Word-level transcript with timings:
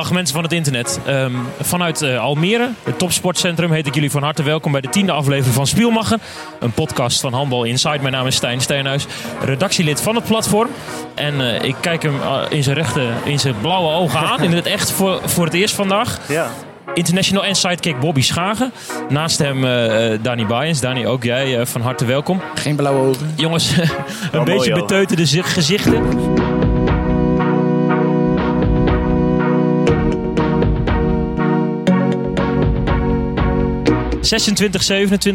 Dag 0.00 0.12
mensen 0.12 0.34
van 0.34 0.44
het 0.44 0.52
internet. 0.52 1.00
Ehm, 1.06 1.32
vanuit 1.60 2.02
eh, 2.02 2.20
Almere, 2.20 2.70
het 2.82 2.98
topsportcentrum, 2.98 3.72
heet 3.72 3.86
ik 3.86 3.94
jullie 3.94 4.10
van 4.10 4.22
harte 4.22 4.42
welkom 4.42 4.72
bij 4.72 4.80
de 4.80 4.88
tiende 4.88 5.12
aflevering 5.12 5.54
van 5.54 5.66
Spielmachen. 5.66 6.20
Een 6.60 6.72
podcast 6.72 7.20
van 7.20 7.32
Handbal 7.32 7.64
Inside. 7.64 7.98
Mijn 8.00 8.12
naam 8.12 8.26
is 8.26 8.34
Stijn 8.34 8.60
Steenhuis, 8.60 9.06
redactielid 9.44 10.00
van 10.00 10.14
het 10.14 10.24
platform. 10.24 10.68
En 11.14 11.40
eh, 11.40 11.68
ik 11.68 11.74
kijk 11.80 12.02
hem 12.02 12.14
eh, 12.22 12.40
in 12.48 12.62
zijn 12.62 12.76
rechte, 12.76 13.08
in 13.24 13.40
zijn 13.40 13.54
blauwe 13.60 13.92
ogen 13.92 14.20
aan. 14.20 14.42
In 14.50 14.52
het 14.52 14.66
echt 14.66 14.90
voor, 14.90 15.20
voor 15.24 15.44
het 15.44 15.54
eerst 15.54 15.74
vandaag. 15.74 16.18
Ja. 16.28 16.50
International 16.94 17.44
en 17.44 17.54
sidekick 17.54 17.98
Bobby 18.00 18.22
Schagen. 18.22 18.72
Naast 19.08 19.38
hem 19.38 19.64
eh 19.64 20.12
eh, 20.12 20.20
Danny 20.22 20.46
Bayens. 20.46 20.80
Danny, 20.80 21.06
ook 21.06 21.22
jij 21.24 21.66
van 21.66 21.80
harte 21.80 22.04
welkom. 22.04 22.40
Geen 22.54 22.76
blauwe 22.76 23.08
ogen. 23.08 23.32
Jongens, 23.36 23.72
een 23.76 23.88
mooi, 24.32 24.44
beetje 24.44 24.70
hoor. 24.72 24.80
beteuterde 24.80 25.26
zi- 25.26 25.42
gezichten. 25.42 26.49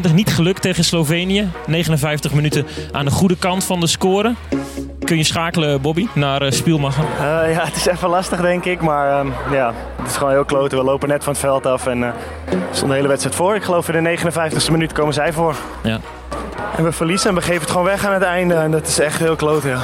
...26-27, 0.09 0.13
niet 0.13 0.29
gelukt 0.29 0.61
tegen 0.61 0.83
Slovenië. 0.83 1.49
59 1.67 2.33
minuten 2.33 2.65
aan 2.91 3.05
de 3.05 3.11
goede 3.11 3.37
kant 3.37 3.63
van 3.63 3.79
de 3.79 3.87
score. 3.87 4.33
Kun 4.99 5.17
je 5.17 5.23
schakelen, 5.23 5.81
Bobby, 5.81 6.07
naar 6.13 6.43
uh, 6.43 6.51
Spielmacher? 6.51 7.03
Eh, 7.03 7.53
ja, 7.53 7.65
het 7.65 7.75
is 7.75 7.85
even 7.85 8.09
lastig 8.09 8.41
denk 8.41 8.65
ik, 8.65 8.81
maar 8.81 9.19
ehm, 9.19 9.27
ja, 9.51 9.73
het 9.95 10.07
is 10.11 10.17
gewoon 10.17 10.33
heel 10.33 10.45
kloten. 10.45 10.77
We 10.77 10.83
lopen 10.83 11.09
net 11.09 11.23
van 11.23 11.33
het 11.33 11.41
veld 11.41 11.65
af 11.65 11.87
en 11.87 12.03
eh 12.03 12.09
er 12.49 12.55
stond 12.71 12.89
de 12.89 12.95
hele 12.95 13.07
wedstrijd 13.07 13.35
voor. 13.35 13.55
Ik 13.55 13.63
geloof 13.63 13.89
in 13.89 14.03
de 14.03 14.17
59ste 14.17 14.71
minuut 14.71 14.91
komen 14.91 15.13
zij 15.13 15.33
voor. 15.33 15.55
Ja. 15.83 15.99
En 16.77 16.83
we 16.83 16.91
verliezen 16.91 17.29
en 17.29 17.35
we 17.35 17.41
geven 17.41 17.61
het 17.61 17.69
gewoon 17.69 17.85
weg 17.85 18.05
aan 18.05 18.13
het 18.13 18.23
einde 18.23 18.53
en 18.53 18.71
dat 18.71 18.87
is 18.87 18.99
echt 18.99 19.19
heel 19.19 19.35
kloten, 19.35 19.69
ja. 19.69 19.79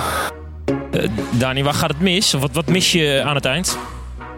Dani, 1.29 1.63
waar 1.63 1.73
gaat 1.73 1.89
het 1.89 1.99
mis? 1.99 2.31
Wat, 2.33 2.49
wat 2.53 2.67
mis 2.67 2.91
je 2.91 3.23
aan 3.25 3.35
het 3.35 3.45
eind? 3.45 3.77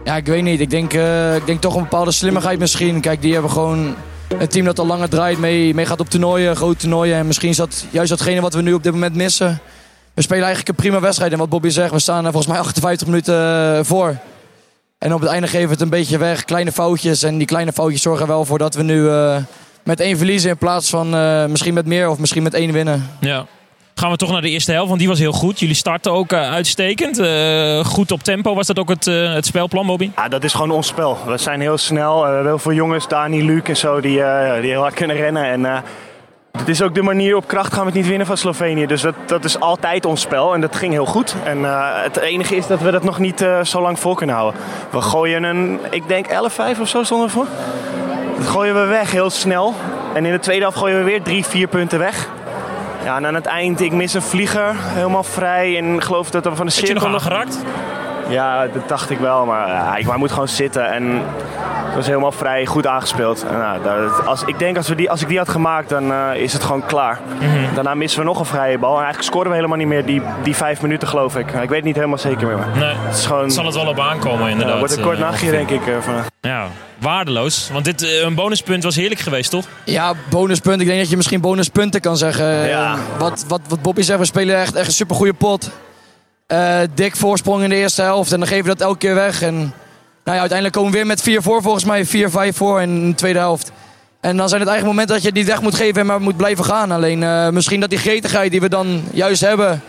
Ja, 0.04 0.16
ik 0.16 0.26
weet 0.26 0.42
niet. 0.42 0.60
Ik 0.60 0.70
denk, 0.70 0.92
eh, 0.92 1.36
ik 1.36 1.46
denk 1.46 1.60
toch 1.60 1.74
een 1.74 1.82
bepaalde 1.82 2.12
slimmigheid 2.12 2.58
misschien. 2.58 3.00
Kijk, 3.00 3.22
die 3.22 3.32
hebben 3.32 3.50
gewoon 3.50 3.94
een 4.38 4.48
team 4.48 4.64
dat 4.64 4.78
al 4.78 4.86
langer 4.86 5.08
draait, 5.08 5.38
mee, 5.38 5.74
mee 5.74 5.86
gaat 5.86 6.00
op 6.00 6.08
toernooien, 6.08 6.56
grote 6.56 6.76
toernooien. 6.76 7.16
En 7.16 7.26
misschien 7.26 7.48
is 7.48 7.56
dat 7.56 7.84
juist 7.90 8.10
datgene 8.10 8.40
wat 8.40 8.54
we 8.54 8.62
nu 8.62 8.72
op 8.72 8.82
dit 8.82 8.92
moment 8.92 9.14
missen. 9.14 9.60
We 10.14 10.22
spelen 10.22 10.44
eigenlijk 10.44 10.68
een 10.68 10.84
prima 10.84 11.00
wedstrijd. 11.00 11.32
En 11.32 11.38
wat 11.38 11.48
Bobby 11.48 11.68
zegt, 11.68 11.92
we 11.92 11.98
staan 11.98 12.22
volgens 12.22 12.46
mij 12.46 12.58
58 12.58 13.06
minuten 13.06 13.34
eh, 13.34 13.84
voor. 13.84 14.16
En 14.98 15.14
op 15.14 15.20
het 15.20 15.30
einde 15.30 15.46
geven 15.46 15.66
we 15.66 15.72
het 15.72 15.80
een 15.80 15.88
beetje 15.88 16.18
weg. 16.18 16.44
Kleine 16.44 16.72
foutjes. 16.72 17.22
En 17.22 17.38
die 17.38 17.46
kleine 17.46 17.72
foutjes 17.72 18.02
zorgen 18.02 18.26
wel 18.26 18.44
voor 18.44 18.58
dat 18.58 18.74
we 18.74 18.82
nu 18.82 19.08
eh, 19.08 19.36
met 19.82 20.00
één 20.00 20.16
verliezen 20.16 20.50
in 20.50 20.56
plaats 20.56 20.90
van 20.90 21.14
eh, 21.14 21.46
misschien 21.46 21.74
met 21.74 21.86
meer 21.86 22.08
of 22.08 22.18
misschien 22.18 22.42
met 22.42 22.54
één 22.54 22.72
winnen. 22.72 23.10
Ja. 23.20 23.46
Gaan 23.94 24.10
we 24.10 24.16
toch 24.16 24.30
naar 24.30 24.40
de 24.40 24.50
eerste 24.50 24.72
helft, 24.72 24.88
want 24.88 24.98
die 24.98 25.08
was 25.08 25.18
heel 25.18 25.32
goed. 25.32 25.60
Jullie 25.60 25.74
starten 25.74 26.12
ook 26.12 26.32
eh, 26.32 26.52
uitstekend. 26.52 27.18
Eh, 27.18 27.84
goed 27.84 28.12
op 28.12 28.22
tempo. 28.22 28.54
Was 28.54 28.66
dat 28.66 28.78
ook 28.78 28.88
het, 28.88 29.06
eh, 29.06 29.34
het 29.34 29.46
spelplan, 29.46 29.86
Bobby? 29.86 30.10
Ja, 30.16 30.28
dat 30.28 30.44
is 30.44 30.52
gewoon 30.52 30.70
ons 30.70 30.86
spel. 30.86 31.18
We 31.26 31.36
zijn 31.36 31.60
heel 31.60 31.78
snel. 31.78 32.20
We 32.20 32.26
hebben 32.26 32.46
heel 32.46 32.58
veel 32.58 32.72
jongens, 32.72 33.08
Dani, 33.08 33.44
Luc 33.44 33.62
en 33.62 33.76
zo, 33.76 34.00
die, 34.00 34.22
die 34.60 34.70
heel 34.70 34.80
hard 34.80 34.94
kunnen 34.94 35.16
rennen. 35.16 35.44
En 35.44 35.82
het 36.58 36.68
is 36.68 36.82
ook 36.82 36.94
de 36.94 37.02
manier 37.02 37.36
op 37.36 37.46
kracht 37.46 37.72
gaan 37.72 37.80
we 37.80 37.86
het 37.86 37.94
niet 37.94 38.06
winnen 38.06 38.26
van 38.26 38.36
Slovenië. 38.36 38.86
Dus 38.86 39.00
dat, 39.00 39.14
dat 39.26 39.44
is 39.44 39.60
altijd 39.60 40.04
ons 40.04 40.20
spel 40.20 40.54
en 40.54 40.60
dat 40.60 40.76
ging 40.76 40.92
heel 40.92 41.06
goed. 41.06 41.34
En 41.44 41.58
het 42.02 42.16
enige 42.16 42.56
is 42.56 42.66
dat 42.66 42.80
we 42.80 42.90
dat 42.90 43.04
nog 43.04 43.18
niet 43.18 43.46
zo 43.64 43.80
lang 43.80 43.98
vol 43.98 44.14
kunnen 44.14 44.36
houden. 44.36 44.60
We 44.90 45.00
gooien 45.00 45.42
een, 45.42 45.78
ik 45.90 46.08
denk 46.08 46.26
11-5 46.28 46.80
of 46.80 46.88
zo 46.88 47.02
stonden 47.02 47.30
voor. 47.30 47.46
Dat 48.38 48.46
gooien 48.46 48.74
we 48.74 48.86
weg 48.86 49.10
heel 49.10 49.30
snel. 49.30 49.74
En 50.14 50.24
in 50.24 50.32
de 50.32 50.38
tweede 50.38 50.62
helft 50.62 50.78
gooien 50.78 50.98
we 50.98 51.04
weer 51.04 51.22
drie, 51.22 51.44
vier 51.44 51.68
punten 51.68 51.98
weg. 51.98 52.28
Ja, 53.04 53.16
en 53.16 53.26
aan 53.26 53.34
het 53.34 53.46
eind, 53.46 53.80
ik 53.80 53.92
mis 53.92 54.14
een 54.14 54.22
vlieger, 54.22 54.74
helemaal 54.76 55.22
vrij. 55.22 55.76
En 55.78 56.02
geloof 56.02 56.30
dat 56.30 56.44
we 56.44 56.56
van 56.56 56.66
de 56.66 56.72
Heb 56.72 56.80
je 56.80 56.86
cirkel 56.86 57.08
nog 57.08 57.20
aangeraakt? 57.20 57.58
ja, 58.28 58.66
dat 58.66 58.88
dacht 58.88 59.10
ik 59.10 59.18
wel, 59.18 59.46
maar 59.46 59.68
ja, 59.68 59.96
ik, 59.96 60.16
moet 60.16 60.32
gewoon 60.32 60.48
zitten. 60.48 60.92
En 60.92 61.22
was 61.94 62.06
helemaal 62.06 62.32
vrij 62.32 62.66
goed 62.66 62.86
aangespeeld. 62.86 63.44
En, 63.50 63.58
nou, 63.58 63.82
dat, 63.82 64.26
als, 64.26 64.42
ik 64.46 64.58
denk 64.58 64.76
als, 64.76 64.88
we 64.88 64.94
die, 64.94 65.10
als 65.10 65.22
ik 65.22 65.28
die 65.28 65.38
had 65.38 65.48
gemaakt, 65.48 65.88
dan 65.88 66.12
eh, 66.12 66.34
is 66.36 66.52
het 66.52 66.62
gewoon 66.62 66.86
klaar. 66.86 67.20
Daarna 67.74 67.94
missen 67.94 68.20
we 68.20 68.26
nog 68.26 68.38
een 68.38 68.44
vrije 68.44 68.78
bal. 68.78 68.90
En 68.96 69.02
eigenlijk 69.02 69.24
scoren 69.32 69.48
we 69.48 69.54
helemaal 69.56 69.76
niet 69.78 69.86
meer 69.86 70.04
die, 70.04 70.22
die 70.42 70.56
vijf 70.56 70.82
minuten, 70.82 71.08
geloof 71.08 71.36
ik. 71.36 71.46
Ik 71.50 71.54
weet 71.68 71.68
het 71.70 71.84
niet 71.84 71.94
helemaal 71.94 72.18
zeker 72.18 72.46
meer. 72.46 72.56
Maar 72.58 72.68
Nee. 72.78 72.94
het 72.98 73.16
is 73.18 73.26
gewoon, 73.26 73.50
Zal 73.50 73.64
het 73.64 73.74
wel 73.74 73.86
op 73.86 74.00
aankomen, 74.00 74.48
inderdaad. 74.50 74.72
ja, 74.72 74.78
wordt 74.78 74.96
een 74.96 75.02
kort 75.02 75.16
eh, 75.18 75.22
nachtje, 75.24 75.50
denk 75.50 75.70
ik. 75.70 75.86
eh, 75.86 75.94
vandaag. 76.00 76.26
Ja, 76.40 76.66
waardeloos. 76.98 77.68
Want 77.72 77.84
dit, 77.84 78.02
een 78.24 78.34
bonuspunt 78.34 78.82
was 78.82 78.96
heerlijk 78.96 79.20
geweest, 79.20 79.50
toch? 79.50 79.64
Ja, 79.84 80.12
bonuspunt. 80.30 80.80
Ik 80.80 80.86
denk 80.86 80.98
dat 80.98 81.10
je 81.10 81.16
misschien 81.16 81.40
bonuspunten 81.40 82.00
kan 82.00 82.16
zeggen. 82.16 82.46
Ja. 82.68 82.96
Wat, 83.18 83.44
wat, 83.48 83.60
wat 83.68 83.82
Bobby 83.82 84.02
zegt, 84.02 84.18
we 84.18 84.24
spelen 84.24 84.56
echt, 84.60 84.74
echt 84.74 84.86
een 84.86 84.92
supergoeie 84.92 85.32
pot. 85.34 85.70
Eh, 86.46 86.78
dik 86.94 87.16
voorsprong 87.16 87.62
in 87.62 87.68
de 87.68 87.74
eerste 87.76 88.02
helft 88.02 88.32
en 88.32 88.38
dan 88.38 88.48
geven 88.48 88.64
we 88.64 88.70
dat 88.76 88.80
elke 88.86 88.98
keer 88.98 89.14
weg. 89.14 89.42
En 89.42 89.72
ja, 90.24 90.40
uiteindelijk 90.40 90.72
komen 90.72 90.90
we 90.90 90.96
weer 90.96 91.06
met 91.06 91.22
4 91.22 91.42
voor, 91.42 91.62
volgens 91.62 91.84
mij 91.84 92.04
4, 92.04 92.30
5 92.30 92.56
voor 92.56 92.80
in 92.80 93.08
de 93.08 93.14
tweede 93.14 93.38
helft. 93.38 93.72
En 94.20 94.36
dan 94.36 94.48
zijn 94.48 94.60
het 94.60 94.70
eigenlijk 94.70 94.98
momenten 94.98 95.14
dat 95.14 95.22
je 95.22 95.28
het 95.28 95.36
niet 95.36 95.46
weg 95.46 95.60
moet 95.60 95.74
geven 95.74 96.00
en 96.00 96.06
maar 96.06 96.20
moet 96.20 96.36
blijven 96.36 96.64
gaan. 96.64 96.90
Alleen 96.90 97.22
eh, 97.22 97.48
misschien 97.48 97.80
dat 97.80 97.90
die 97.90 97.98
gretigheid 97.98 98.50
die 98.50 98.60
we 98.60 98.68
dan 98.68 99.02
juist 99.12 99.40
hebben, 99.40 99.82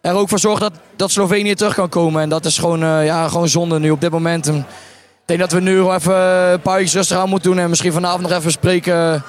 er 0.00 0.14
ook 0.14 0.28
voor 0.28 0.38
zorgt 0.38 0.60
dat, 0.60 0.72
dat 0.96 1.10
Slovenië 1.10 1.54
terug 1.54 1.74
kan 1.74 1.88
komen. 1.88 2.22
En 2.22 2.28
dat 2.28 2.44
is 2.44 2.58
gewoon, 2.58 2.82
eh, 2.82 3.04
ja, 3.04 3.28
gewoon 3.28 3.48
zonde 3.48 3.78
nu 3.78 3.90
op 3.90 4.00
dit 4.00 4.10
moment. 4.10 4.46
En 4.46 4.56
ik 4.56 4.64
denk 5.24 5.40
dat 5.40 5.52
we 5.52 5.60
nu 5.60 5.90
even 5.90 6.14
een 6.52 6.60
paar 6.60 6.82
rustig 6.82 7.16
aan 7.16 7.28
moeten 7.28 7.50
doen 7.50 7.60
en 7.60 7.68
misschien 7.68 7.92
vanavond 7.92 8.22
nog 8.22 8.38
even 8.38 8.50
spreken 8.50 9.24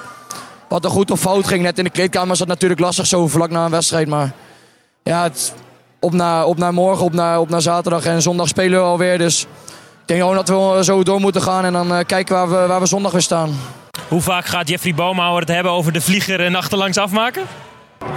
wat 0.68 0.84
er 0.84 0.90
goed 0.90 1.10
of 1.10 1.20
fout 1.20 1.46
ging. 1.46 1.62
Net 1.62 1.78
in 1.78 1.84
de 1.84 1.90
kleedkamer 1.90 2.32
is 2.32 2.38
dat 2.38 2.48
natuurlijk 2.48 2.80
lastig 2.80 3.06
zo 3.06 3.28
vlak 3.28 3.50
na 3.50 3.64
een 3.64 3.70
wedstrijd. 3.70 4.08
Maar 4.08 4.32
ja, 5.02 5.22
het, 5.22 5.54
op, 6.00 6.12
naar, 6.12 6.44
op 6.44 6.58
naar 6.58 6.72
morgen, 6.72 7.04
op 7.04 7.12
naar, 7.12 7.40
op 7.40 7.48
naar 7.48 7.62
zaterdag 7.62 8.04
en 8.04 8.22
zondag 8.22 8.48
spelen 8.48 8.78
we 8.78 8.84
alweer. 8.84 9.18
Dus 9.18 9.46
ik 10.06 10.10
denk 10.10 10.20
gewoon 10.20 10.34
dat 10.44 10.48
we 10.48 10.84
zo 10.84 11.02
door 11.02 11.20
moeten 11.20 11.42
gaan 11.42 11.64
en 11.64 11.72
dan 11.72 11.94
eh, 11.94 12.04
kijken 12.06 12.34
waar 12.34 12.48
we, 12.50 12.66
waar 12.66 12.80
we 12.80 12.86
zondag 12.86 13.12
weer 13.12 13.22
staan. 13.22 13.50
Hoe 14.08 14.20
vaak 14.20 14.44
gaat 14.46 14.68
Jeffrey 14.68 14.94
Boomhouwer 14.94 15.40
het 15.40 15.48
hebben 15.50 15.72
over 15.72 15.92
de 15.92 16.00
vlieger 16.00 16.40
en 16.40 16.54
achterlangs 16.54 16.98
afmaken? 16.98 17.42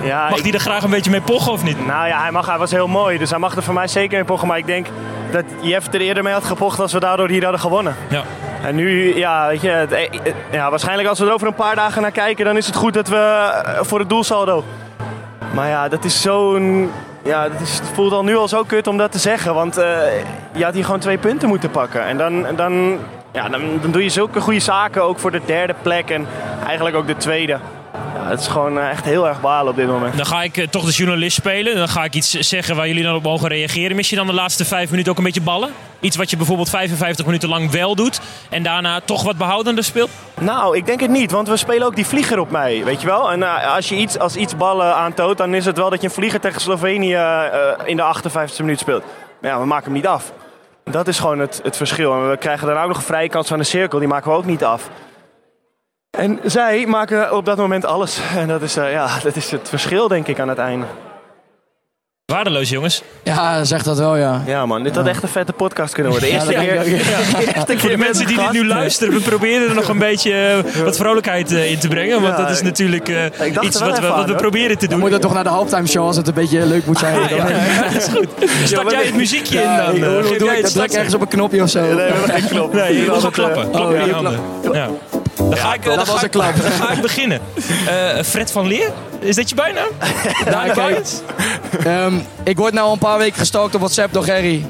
Ja, 0.03 0.29
Mag 0.29 0.37
ik- 0.37 0.43
hij 0.43 0.53
er 0.53 0.59
graag 0.59 0.83
een 0.83 0.89
beetje 0.89 1.11
mee 1.11 1.21
pochen 1.21 1.51
of 1.51 1.63
niet? 1.63 1.85
Nou 1.87 2.07
ja, 2.07 2.21
hij, 2.21 2.31
mag, 2.31 2.45
hij 2.47 2.57
was 2.57 2.71
heel 2.71 2.87
mooi. 2.87 3.17
Dus 3.17 3.29
hij 3.29 3.39
mag 3.39 3.55
er 3.55 3.63
voor 3.63 3.73
mij 3.73 3.87
zeker 3.87 4.19
in 4.19 4.25
pochen. 4.25 4.47
Maar 4.47 4.57
ik 4.57 4.65
denk 4.65 4.87
dat 5.31 5.43
Jeff 5.61 5.93
er 5.93 6.01
eerder 6.01 6.23
mee 6.23 6.33
had 6.33 6.43
gepocht 6.45 6.79
als 6.79 6.93
we 6.93 6.99
daardoor 6.99 7.29
hier 7.29 7.41
hadden 7.43 7.59
gewonnen. 7.61 7.95
Ja. 8.09 8.23
En 8.63 8.75
nu, 8.75 9.17
ja, 9.17 9.47
weet 9.47 9.61
je, 9.61 9.69
het- 9.69 9.91
eh, 9.91 10.03
eh, 10.03 10.33
ja, 10.51 10.69
waarschijnlijk 10.69 11.09
als 11.09 11.19
we 11.19 11.25
er 11.25 11.33
over 11.33 11.47
een 11.47 11.53
paar 11.55 11.75
dagen 11.75 12.01
naar 12.01 12.11
kijken, 12.11 12.45
dan 12.45 12.57
is 12.57 12.65
het 12.65 12.75
goed 12.75 12.93
dat 12.93 13.07
we 13.07 13.15
eh, 13.65 13.79
voor 13.81 13.99
het 13.99 14.09
doelsaldo. 14.09 14.63
Maar 15.53 15.67
ja, 15.69 15.87
dat 15.87 16.05
is 16.05 16.21
zo'n. 16.21 16.91
Ja, 17.27 17.47
het 17.51 17.81
voelt 17.93 18.11
al 18.11 18.23
nu 18.23 18.35
al 18.35 18.47
zo 18.47 18.63
kut 18.63 18.87
om 18.87 18.97
dat 18.97 19.11
te 19.11 19.19
zeggen. 19.19 19.53
Want 19.53 19.77
eh, 19.77 19.99
je 20.51 20.63
had 20.63 20.73
hier 20.73 20.85
gewoon 20.85 20.99
twee 20.99 21.17
punten 21.17 21.47
moeten 21.47 21.71
pakken. 21.71 22.03
En 22.03 22.17
dan, 22.17 22.45
dan, 22.55 22.99
ja, 23.31 23.49
dan, 23.49 23.61
dan 23.81 23.91
doe 23.91 24.03
je 24.03 24.09
zulke 24.09 24.41
goede 24.41 24.59
zaken 24.59 25.03
ook 25.03 25.19
voor 25.19 25.31
de 25.31 25.41
derde 25.45 25.75
plek 25.81 26.09
en 26.09 26.27
eigenlijk 26.65 26.95
ook 26.95 27.07
de 27.07 27.17
tweede. 27.17 27.59
Het 28.29 28.39
is 28.39 28.47
gewoon 28.47 28.79
eh, 28.79 28.89
echt 28.89 29.05
heel 29.05 29.27
erg 29.27 29.41
balen 29.41 29.71
op 29.71 29.75
dit 29.75 29.87
moment. 29.87 30.17
Dan 30.17 30.25
ga 30.25 30.43
ik 30.43 30.57
eh, 30.57 30.67
toch 30.67 30.85
de 30.85 30.91
journalist 30.91 31.35
spelen. 31.35 31.75
Dan 31.75 31.87
ga 31.87 32.03
ik 32.03 32.15
iets 32.15 32.31
zeggen 32.31 32.75
waar 32.75 32.87
jullie 32.87 33.03
dan 33.03 33.15
op 33.15 33.23
mogen 33.23 33.47
reageren. 33.47 33.95
Mis 33.95 34.09
je 34.09 34.15
dan 34.15 34.27
de 34.27 34.33
laatste 34.33 34.65
vijf 34.65 34.89
minuten 34.89 35.11
ook 35.11 35.17
een 35.17 35.23
beetje 35.23 35.41
ballen? 35.41 35.69
Iets 35.99 36.15
wat 36.15 36.29
je 36.29 36.37
bijvoorbeeld 36.37 36.69
55 36.69 37.25
minuten 37.25 37.49
lang 37.49 37.71
wel 37.71 37.95
doet. 37.95 38.19
En 38.49 38.63
daarna 38.63 38.99
toch 39.05 39.23
wat 39.23 39.37
behoudender 39.37 39.83
speelt? 39.83 40.09
Nou, 40.39 40.77
ik 40.77 40.85
denk 40.85 40.99
het 40.99 41.09
niet, 41.09 41.31
want 41.31 41.47
we 41.47 41.57
spelen 41.57 41.87
ook 41.87 41.95
die 41.95 42.05
vlieger 42.05 42.39
op 42.39 42.51
mij, 42.51 42.83
weet 42.83 43.01
je 43.01 43.07
wel. 43.07 43.31
En 43.31 43.43
eh, 43.43 43.75
als 43.75 43.89
je 43.89 43.95
iets, 43.95 44.19
als 44.19 44.35
iets 44.35 44.57
ballen 44.57 44.95
aantoont, 44.95 45.37
dan 45.37 45.53
is 45.53 45.65
het 45.65 45.77
wel 45.77 45.89
dat 45.89 46.01
je 46.01 46.07
een 46.07 46.13
vlieger 46.13 46.39
tegen 46.39 46.61
Slovenië 46.61 47.17
in 47.85 47.97
de 47.97 48.15
58e 48.17 48.57
minuut 48.57 48.79
speelt. 48.79 49.03
Maar 49.41 49.51
ja, 49.51 49.59
we 49.59 49.65
maken 49.65 49.85
hem 49.85 49.93
niet 49.93 50.07
af. 50.07 50.31
Dat 50.83 51.07
is 51.07 51.19
gewoon 51.19 51.39
het, 51.39 51.59
het 51.63 51.77
verschil. 51.77 52.13
En 52.13 52.29
we 52.29 52.37
krijgen 52.37 52.65
daarna 52.65 52.81
ook 52.81 52.87
nog 52.87 52.97
een 52.97 53.03
vrije 53.03 53.29
kans 53.29 53.47
van 53.47 53.57
de 53.57 53.63
cirkel, 53.63 53.99
die 53.99 54.07
maken 54.07 54.31
we 54.31 54.37
ook 54.37 54.45
niet 54.45 54.63
af. 54.63 54.89
En 56.17 56.39
zij 56.43 56.85
maken 56.87 57.35
op 57.35 57.45
dat 57.45 57.57
moment 57.57 57.85
alles. 57.85 58.19
En 58.37 58.47
dat 58.47 58.61
is, 58.61 58.77
eh, 58.77 58.91
ja, 58.91 59.07
dat 59.23 59.35
is 59.35 59.51
het 59.51 59.69
verschil, 59.69 60.07
denk 60.07 60.27
ik, 60.27 60.39
aan 60.39 60.49
het 60.49 60.57
einde. 60.57 60.85
Waardeloos, 62.25 62.69
jongens. 62.69 63.03
Ja, 63.23 63.63
zeg 63.63 63.83
dat 63.83 63.97
wel, 63.97 64.15
ja. 64.15 64.41
Ja 64.45 64.65
man, 64.65 64.83
dit 64.83 64.95
had 64.95 65.07
echt 65.07 65.23
een 65.23 65.29
vette 65.29 65.53
podcast 65.53 65.93
kunnen 65.93 66.11
worden. 66.11 66.29
Eerste 66.33 66.51
dat 66.53 66.59
denk 66.61 66.69
keer, 66.81 66.81
ik 66.87 66.99
ook, 66.99 67.01
ja. 67.01 67.39
eerste 67.55 67.65
keer 67.65 67.79
Voor 67.79 67.89
de 67.89 67.97
mensen 67.97 68.27
die 68.27 68.37
dit 68.37 68.51
nu 68.51 68.67
luisteren, 68.67 69.13
we 69.13 69.19
proberen 69.19 69.69
er 69.69 69.75
nog 69.75 69.87
een 69.87 69.97
beetje 69.97 70.63
eh, 70.75 70.83
wat 70.83 70.97
vrolijkheid 70.97 71.51
eh, 71.51 71.71
in 71.71 71.79
te 71.79 71.87
brengen. 71.87 72.21
Want 72.21 72.37
Ja, 72.37 72.43
dat 72.43 72.51
is 72.51 72.61
natuurlijk 72.61 73.07
iets 73.61 73.79
wat 73.79 73.99
we, 73.99 74.07
wat 74.07 74.25
we 74.25 74.35
proberen 74.35 74.77
te 74.77 74.87
Dan 74.87 74.89
doen. 74.89 74.99
moet 74.99 75.11
het 75.11 75.21
toch 75.21 75.33
naar 75.33 75.43
de 75.43 75.49
halftime 75.49 75.87
show 75.87 76.05
als 76.05 76.15
het 76.15 76.27
een 76.27 76.33
beetje 76.33 76.65
leuk 76.65 76.85
moet 76.85 76.97
zijn. 76.99 77.15
Dan- 77.29 78.27
Start 78.63 78.91
jij 78.91 79.03
het 79.05 79.15
muziekje 79.15 79.61
in 79.61 79.75
dan? 79.77 79.95
ik- 79.95 80.03
hoe 80.03 80.23
geef 80.23 80.37
doe 80.37 80.47
jij 80.47 80.57
ik 80.57 80.63
het 80.65 80.73
dat? 80.73 80.83
Druk 80.83 80.91
ergens 80.97 81.13
op 81.15 81.21
een 81.21 81.27
knopje 81.27 81.61
of 81.63 81.69
zo. 81.69 81.81
Nee, 81.81 81.93
we 81.95 82.01
hebben 82.01 82.29
geen 82.29 82.47
knop. 82.49 82.73
Nee, 82.73 82.97
je 82.97 83.03
wil 83.05 83.13
Altijd, 83.13 83.33
gewoon 83.35 83.51
klappen. 83.53 83.71
Klap 83.71 83.85
oh, 83.91 83.99
je 83.99 84.05
je 84.05 84.13
handen. 84.13 84.39
Ja. 84.73 84.87
Dan 85.37 85.57
ga 85.57 85.73
ik, 85.73 85.79
eh, 85.79 85.85
dan 85.85 85.95
dat 85.97 86.05
ga 86.05 86.11
was 86.13 86.23
ik- 86.23 86.33
een 86.33 86.39
klap. 86.41 86.61
Dan 86.61 86.71
ga 86.71 86.91
ik 86.91 87.01
beginnen. 87.01 87.39
Eh, 87.87 88.23
Fred 88.23 88.51
van 88.51 88.67
Leer, 88.67 88.91
is 89.19 89.35
dat 89.35 89.49
je 89.49 89.55
bijnaam? 89.55 89.87
Ja, 90.45 90.73
kijk, 90.73 91.07
ehm, 91.83 92.13
ik 92.43 92.57
word 92.57 92.73
nou 92.73 92.85
al 92.87 92.93
een 92.93 92.99
paar 92.99 93.17
weken 93.17 93.39
gestalkt 93.39 93.73
op 93.75 93.79
WhatsApp 93.81 94.13
door 94.13 94.23
Gerry. 94.23 94.65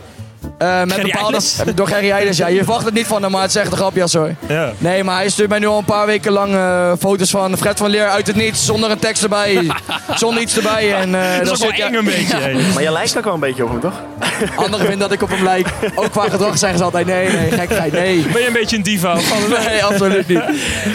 Eh, 0.58 0.80
met 0.80 0.94
Gerry 0.94 1.12
bepaalde, 1.12 1.26
Eilers? 1.26 1.58
door 1.76 1.88
Gerry 1.88 2.12
Eilers, 2.12 2.38
ja. 2.38 2.48
Je 2.48 2.64
verwacht 2.64 2.86
het 2.86 2.94
niet 2.94 3.08
van 3.08 3.22
hem, 3.22 3.32
maar 3.32 3.42
het 3.42 3.50
is 3.50 3.56
echt 3.56 3.72
een 3.72 3.78
grapje 3.78 4.06
hoor. 4.12 4.32
Ja. 4.48 4.72
Nee, 4.78 5.04
maar 5.04 5.16
hij 5.16 5.30
stuurt 5.30 5.50
mij 5.50 5.60
nu 5.60 5.68
al 5.68 5.78
een 5.78 5.84
paar 5.84 6.06
weken 6.06 6.32
lang 6.32 6.54
eh, 6.54 6.92
foto's 7.00 7.30
van 7.30 7.58
Fred 7.58 7.78
van 7.78 7.90
Leer 7.90 8.08
uit 8.08 8.28
het 8.28 8.36
niets. 8.36 8.66
Zonder 8.66 8.92
een 8.92 9.00
tekst 9.00 9.24
erbij. 9.24 9.72
zonder 10.16 10.42
iets 10.42 10.58
erbij. 10.58 10.94
En, 10.94 11.16
eh, 11.16 11.38
Dat 11.38 11.58
is 11.58 11.64
ook 11.64 11.78
wel 11.78 11.88
eng 11.88 11.94
een 11.94 12.06
beetje. 12.06 12.38
Maar 12.74 12.84
je 12.84 12.92
lijkt 12.92 13.18
ook 13.18 13.24
wel 13.24 13.34
een 13.34 13.40
beetje 13.40 13.64
op 13.64 13.70
hem, 13.70 13.80
toch? 13.80 14.02
Anderen 14.66 14.80
vinden 14.80 15.00
dat 15.00 15.12
ik 15.12 15.22
op 15.22 15.30
hem 15.30 15.44
lijk. 15.44 15.68
Ook 15.96 16.12
qua 16.12 16.30
gedrag 16.30 16.58
zeggen 16.58 16.78
ze 16.78 16.84
altijd 16.84 17.06
nee, 17.06 17.30
nee, 17.30 17.52
gekheid, 17.52 17.92
nee. 17.92 18.26
Ben 18.32 18.42
je 18.42 18.48
een 18.48 18.54
beetje 18.54 18.76
een 18.76 18.84
diva? 18.84 19.18
Nee, 19.68 19.84
absoluut 19.84 20.28
niet. 20.28 20.44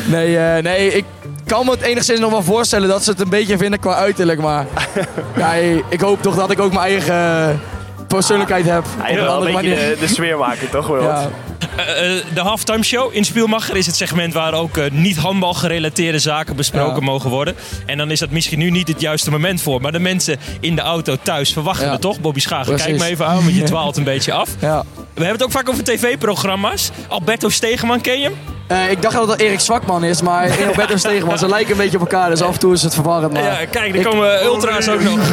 Nee, 0.06 0.38
eh, 0.38 0.62
nee, 0.62 0.92
ik 0.94 1.04
kan 1.46 1.64
me 1.64 1.70
het 1.70 1.80
enigszins 1.80 2.20
nog 2.20 2.30
wel 2.30 2.42
voorstellen 2.42 2.88
dat 2.88 3.04
ze 3.04 3.10
het 3.10 3.20
een 3.20 3.28
beetje 3.28 3.56
vinden 3.56 3.80
qua 3.80 3.94
uiterlijk. 3.94 4.40
Maar 4.40 4.66
ja, 5.36 5.52
ik 5.88 6.00
hoop 6.00 6.22
toch 6.22 6.34
dat 6.34 6.50
ik 6.50 6.60
ook 6.60 6.72
mijn 6.72 6.86
eigen 6.86 7.60
persoonlijkheid 8.14 8.64
heb. 8.64 8.84
Hij 8.98 9.14
wil 9.14 9.22
een 9.22 9.28
wel 9.28 9.40
een 9.46 9.54
andere 9.54 9.74
beetje 9.74 9.94
de, 9.94 10.00
de 10.00 10.08
sfeer 10.08 10.38
maken, 10.38 10.70
toch? 10.70 10.86
Wel? 10.86 11.02
Ja. 11.02 11.30
Eh, 11.76 12.16
eh, 12.16 12.24
de 12.34 12.40
halftime 12.40 12.84
show 12.84 13.14
in 13.14 13.24
Spielmacher 13.24 13.76
is 13.76 13.86
het 13.86 13.96
segment 13.96 14.32
waar 14.34 14.54
ook 14.54 14.76
eh, 14.76 14.90
niet 14.90 15.16
handbal 15.16 15.54
gerelateerde 15.54 16.18
zaken 16.18 16.56
besproken 16.56 16.94
Ja. 16.98 17.04
mogen 17.04 17.30
worden. 17.30 17.54
En 17.86 17.98
dan 17.98 18.10
is 18.10 18.18
dat 18.18 18.30
misschien 18.30 18.58
nu 18.58 18.70
niet 18.70 18.88
het 18.88 19.00
juiste 19.00 19.30
moment 19.30 19.62
voor. 19.62 19.80
Maar 19.80 19.92
de 19.92 19.98
mensen 19.98 20.38
in 20.60 20.74
de 20.76 20.82
auto 20.82 21.16
thuis 21.22 21.52
verwachten 21.52 21.86
Ja. 21.86 21.92
het 21.92 22.00
toch? 22.00 22.20
Bobby 22.20 22.40
Schagen, 22.40 22.76
kijk 22.76 22.98
me 22.98 23.04
even 23.04 23.26
aan, 23.26 23.34
want 23.42 23.54
je 23.54 23.62
dwaalt 23.72 23.96
een 23.96 24.04
beetje 24.04 24.32
af. 24.32 24.48
Ja. 24.60 24.82
We 24.94 25.24
hebben 25.24 25.32
het 25.32 25.42
ook 25.42 25.50
vaak 25.50 25.68
over 25.68 25.84
tv-programma's. 25.84 26.90
Alberto 27.08 27.48
Stegeman, 27.48 28.00
ken 28.00 28.18
je 28.18 28.24
hem? 28.24 28.34
Eh, 28.72 28.90
ik 28.90 29.02
dacht 29.02 29.14
dat 29.14 29.28
het 29.28 29.40
Erik 29.40 29.60
Zwakman 29.60 30.04
is, 30.04 30.22
maar 30.22 30.44
en 30.44 30.66
Roberto 30.66 30.96
Stegeman. 30.96 31.38
Ze 31.38 31.48
lijken 31.48 31.70
een 31.70 31.76
beetje 31.76 31.96
op 32.00 32.02
elkaar, 32.12 32.30
dus 32.30 32.42
af 32.42 32.52
en 32.52 32.58
toe 32.58 32.72
is 32.72 32.82
het 32.82 32.94
verwarrend. 32.94 33.32
Maar... 33.32 33.42
Ja, 33.42 33.56
kijk, 33.70 33.88
er 33.88 33.94
ik- 33.94 34.02
komen 34.02 34.44
ultra's 34.44 34.88
ook 34.88 35.02
nog. 35.02 35.18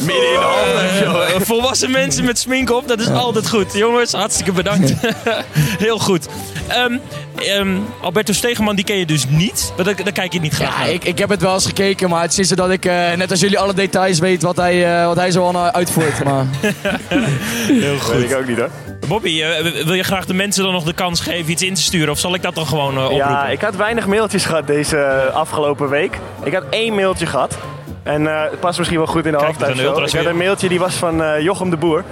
Midden 0.00 0.26
in 0.26 0.40
de 0.40 0.40
halftime 0.40 0.88
show. 1.02 1.22
Eh, 1.22 1.40
volwassen 1.40 1.90
mensen 1.90 2.24
met 2.24 2.38
smink 2.38 2.70
op, 2.70 2.88
dat 2.88 3.00
is 3.00 3.08
altijd 3.08 3.48
goed. 3.48 3.72
Jongens, 3.72 4.12
hartstikke 4.12 4.52
bedankt. 4.52 4.92
Heel 5.78 5.98
goed. 5.98 6.26
Ehm, 6.68 6.98
ehm, 7.36 7.76
Alberto 8.00 8.32
Stegeman, 8.32 8.74
die 8.76 8.84
ken 8.84 8.96
je 8.96 9.06
dus 9.06 9.24
niet. 9.28 9.72
Maar 9.76 9.84
Daar, 9.84 9.96
daar 10.04 10.12
kijk 10.12 10.32
je 10.32 10.40
niet 10.40 10.54
graag 10.54 10.72
Ja, 10.72 10.78
naar. 10.78 10.90
ik, 10.90 11.04
ik 11.04 11.18
heb 11.18 11.28
het 11.28 11.40
wel 11.40 11.54
eens 11.54 11.66
gekeken, 11.66 12.08
maar 12.08 12.22
het 12.22 12.38
is 12.38 12.48
dat 12.48 12.70
ik, 12.70 12.84
eh, 12.84 13.12
net 13.16 13.30
als 13.30 13.40
jullie, 13.40 13.58
alle 13.58 13.74
details 13.74 14.18
weet 14.18 14.42
wat 14.42 14.56
hij, 14.56 14.98
eh, 15.00 15.06
wat 15.06 15.16
hij 15.16 15.30
zo 15.30 15.42
allemaal 15.42 15.70
uitvoert. 15.70 16.24
Maar 16.24 16.44
Heel 17.66 17.96
Weet 18.12 18.30
ik 18.30 18.36
ook 18.36 18.46
niet. 18.56 19.08
Bobby, 19.08 19.42
eh, 19.42 19.84
wil 19.84 19.94
je 19.94 20.02
graag 20.02 20.26
de 20.26 20.34
mensen 20.34 20.64
dan 20.64 20.72
nog 20.72 20.84
de 20.84 20.92
kans 20.92 21.20
geven 21.20 21.50
iets 21.50 21.62
in 21.62 21.74
te 21.74 21.82
sturen? 21.82 22.10
Of 22.10 22.18
zal 22.18 22.34
ik 22.34 22.42
dat 22.42 22.54
dan 22.54 22.66
gewoon 22.66 22.96
eh, 22.96 23.02
oproepen? 23.02 23.26
Ja, 23.26 23.48
ik 23.48 23.60
had 23.60 23.76
weinig 23.76 24.06
mailtjes 24.06 24.44
gehad 24.44 24.66
deze 24.66 24.96
eh, 24.96 25.34
afgelopen 25.34 25.88
week. 25.88 26.18
Ik 26.44 26.54
had 26.54 26.64
één 26.70 26.94
mailtje 26.94 27.26
gehad. 27.26 27.58
En 28.02 28.24
het 28.24 28.60
past 28.60 28.78
misschien 28.78 28.98
wel 28.98 29.06
goed 29.06 29.26
in 29.26 29.32
de 29.32 29.38
Kijk, 29.38 29.78
ultras 29.78 30.12
Ik 30.12 30.18
had 30.18 30.28
een 30.28 30.36
mailtje 30.36 30.68
die 30.68 30.78
was 30.78 30.94
van 30.94 31.42
Jochem 31.42 31.70
de 31.70 31.76
Boer. 31.76 32.04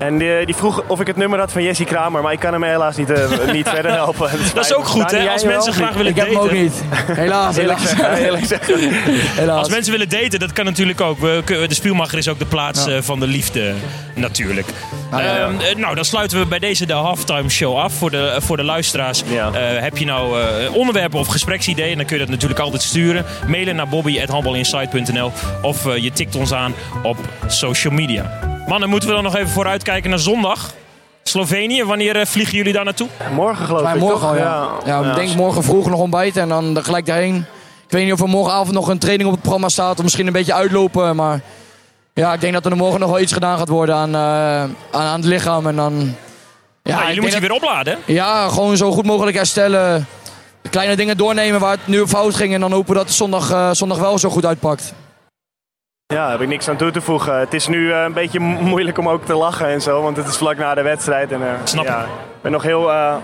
En 0.00 0.18
die, 0.18 0.46
die 0.46 0.54
vroeg 0.54 0.82
of 0.86 1.00
ik 1.00 1.06
het 1.06 1.16
nummer 1.16 1.38
had 1.38 1.52
van 1.52 1.62
Jessie 1.62 1.86
Kramer, 1.86 2.22
maar 2.22 2.32
ik 2.32 2.38
kan 2.38 2.52
hem 2.52 2.62
helaas 2.62 2.96
niet, 2.96 3.10
eh, 3.10 3.52
niet 3.52 3.68
verder 3.68 3.90
helpen. 3.90 4.30
Dat 4.54 4.64
is 4.64 4.74
ook 4.74 4.86
goed, 4.86 5.10
hè? 5.10 5.30
Als 5.30 5.44
mensen 5.44 5.72
graag 5.72 5.94
willen 5.94 6.10
ik 6.10 6.16
heb 6.16 6.26
hem 6.26 6.36
ook 6.36 6.42
daten. 6.42 6.62
niet. 6.62 6.82
Helaas, 7.06 7.56
helaas. 7.56 7.82
zeggen. 8.48 8.78
helaas. 9.42 9.58
Als 9.58 9.68
mensen 9.68 9.92
willen 9.92 10.08
daten, 10.08 10.38
dat 10.38 10.52
kan 10.52 10.64
natuurlijk 10.64 11.00
ook. 11.00 11.20
De 11.46 11.66
Spielmacher 11.68 12.18
is 12.18 12.28
ook 12.28 12.38
de 12.38 12.46
plaats 12.46 12.86
eh, 12.86 12.98
van 13.00 13.20
de 13.20 13.26
liefde, 13.26 13.74
natuurlijk. 14.14 14.66
Ah, 15.10 15.22
ja, 15.22 15.34
ja. 15.34 15.46
Ehm, 15.46 15.60
eh, 15.60 15.76
nou, 15.76 15.94
dan 15.94 16.04
sluiten 16.04 16.38
we 16.38 16.46
bij 16.46 16.58
deze 16.58 16.86
de 16.86 16.92
halftime 16.92 17.48
show 17.48 17.78
af. 17.78 17.92
Voor 17.92 18.10
de, 18.10 18.36
voor 18.38 18.56
de 18.56 18.64
luisteraars. 18.64 19.22
Ja. 19.26 19.52
Eh, 19.52 19.82
heb 19.82 19.96
je 19.96 20.04
nou 20.04 20.40
eh, 20.40 20.74
onderwerpen 20.74 21.18
of 21.18 21.26
gespreksideeën, 21.26 21.96
dan 21.96 22.06
kun 22.06 22.16
je 22.16 22.22
dat 22.22 22.30
natuurlijk 22.30 22.60
altijd 22.60 22.82
sturen. 22.82 23.24
Mailen 23.46 23.76
naar 23.76 23.88
bobby.handbalinsight.nl 23.88 25.32
of 25.62 25.96
je 25.96 26.12
tikt 26.12 26.36
ons 26.36 26.52
aan 26.52 26.74
op 27.02 27.16
social 27.46 27.92
media. 27.92 28.49
Mannen, 28.70 28.88
moeten 28.88 29.08
we 29.08 29.14
dan 29.14 29.24
nog 29.24 29.36
even 29.36 29.50
vooruitkijken 29.50 30.10
naar 30.10 30.18
zondag? 30.18 30.72
Slovenië, 31.22 31.84
wanneer 31.84 32.16
eh, 32.16 32.26
vliegen 32.26 32.56
jullie 32.56 32.72
daar 32.72 32.84
naartoe? 32.84 33.08
Morgen 33.34 33.66
geloof 33.66 33.94
ik, 33.94 34.00
morgen 34.00 34.20
toch? 34.20 34.28
al, 34.28 34.36
ja. 34.36 34.68
Ja, 34.84 35.08
ik 35.08 35.14
denk 35.14 35.34
morgen 35.34 35.62
vroeg 35.62 35.88
nog 35.88 36.00
ontbijten 36.00 36.42
en 36.42 36.48
dan 36.48 36.84
gelijk 36.84 37.06
daarheen. 37.06 37.36
Ik 37.84 37.90
weet 37.90 38.04
niet 38.04 38.12
of 38.12 38.20
er 38.20 38.28
morgenavond 38.28 38.72
nog 38.72 38.88
een 38.88 38.98
training 38.98 39.28
op 39.28 39.34
het 39.34 39.42
programma 39.42 39.68
staat. 39.68 39.96
Of 39.96 40.02
misschien 40.02 40.26
een 40.26 40.32
beetje 40.32 40.54
uitlopen. 40.54 41.16
Maar 41.16 41.40
ja, 42.14 42.32
ik 42.32 42.40
denk 42.40 42.52
dat 42.52 42.66
er 42.66 42.76
morgen 42.76 43.00
nog 43.00 43.10
wel 43.10 43.20
iets 43.20 43.32
gedaan 43.32 43.58
gaat 43.58 43.68
worden 43.68 43.94
aan, 43.94 44.14
eh, 44.14 44.60
aan, 44.60 45.06
aan 45.06 45.20
het 45.20 45.24
lichaam. 45.24 45.66
En 45.66 45.76
dan, 45.76 45.92
ja, 46.82 46.90
nou, 46.90 47.00
ik 47.00 47.06
jullie 47.06 47.20
moeten 47.20 47.40
je 47.40 47.46
weer 47.46 47.56
opladen. 47.56 47.98
hè? 48.04 48.12
Ja, 48.12 48.48
gewoon 48.48 48.76
zo 48.76 48.92
goed 48.92 49.06
mogelijk 49.06 49.36
herstellen. 49.36 50.06
De 50.62 50.68
kleine 50.68 50.96
dingen 50.96 51.16
doornemen 51.16 51.60
waar 51.60 51.70
het 51.70 51.86
nu 51.86 52.00
op 52.00 52.08
fout 52.08 52.34
ging. 52.34 52.54
En 52.54 52.60
dan 52.60 52.72
hopen 52.72 52.94
dat 52.94 53.04
het 53.04 53.14
zondag, 53.14 53.50
eh, 53.50 53.70
zondag 53.72 53.98
wel 53.98 54.18
zo 54.18 54.30
goed 54.30 54.46
uitpakt. 54.46 54.92
Ja, 56.10 56.16
daar 56.16 56.30
heb 56.30 56.40
ik 56.40 56.48
niks 56.48 56.68
aan 56.68 56.76
toe 56.76 56.90
te 56.90 57.00
voegen. 57.00 57.38
Het 57.38 57.54
is 57.54 57.66
nu 57.66 57.92
eh, 57.92 58.02
een 58.02 58.12
beetje 58.12 58.40
mo- 58.40 58.60
moeilijk 58.60 58.98
om 58.98 59.08
ook 59.08 59.24
te 59.24 59.34
lachen 59.34 59.66
en 59.66 59.80
zo, 59.80 60.02
want 60.02 60.16
het 60.16 60.26
is 60.28 60.36
vlak 60.36 60.56
na 60.56 60.74
de 60.74 60.82
wedstrijd. 60.82 61.32
En, 61.32 61.42
eh, 61.42 61.48
Snap 61.64 61.84
ja, 61.84 62.00
ik 62.00 62.06
ben 62.40 62.52
nog 62.52 62.62
heel, 62.62 62.90
eh, 62.92 63.14